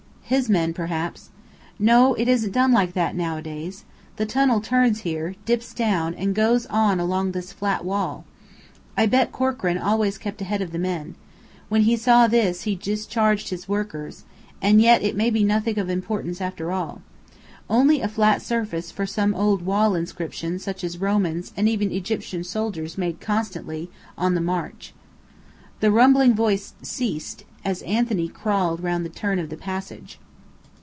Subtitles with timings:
[0.31, 1.29] "His men, perhaps."
[1.77, 3.83] "No, it isn't done like that nowadays.
[4.15, 8.23] The tunnel turns here, dips down, and goes on along this flat wall.
[8.95, 11.15] I bet Corkran always kept ahead of the men.
[11.67, 14.23] When he saw this, he discharged his workers
[14.61, 17.01] And yet, it may be nothing of importance after all.
[17.69, 22.45] Only a flat surface for some old wall inscription such as Romans and even Egyptian
[22.45, 24.93] soldiers made constantly, on the march."
[25.81, 30.19] The rumbling voice ceased, as Anthony crawled round the turn of the passage.